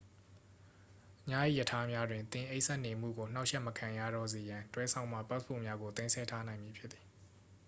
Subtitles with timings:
[1.29, 7.05] ညအိပ်ရထားများတွင် သင်အိပ်စက်နေမှုကို နှောင့်ယှက်မခံရတော့စေရန် တွဲစောင့်မှ ပတ်စ်ပို့များကို သိမ်းဆည်းထားနိုင်မည်ဖြစ်သည်